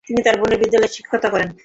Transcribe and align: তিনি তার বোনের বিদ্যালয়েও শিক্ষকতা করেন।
তিনি 0.07 0.19
তার 0.23 0.35
বোনের 0.39 0.59
বিদ্যালয়েও 0.61 0.95
শিক্ষকতা 0.95 1.27
করেন। 1.29 1.49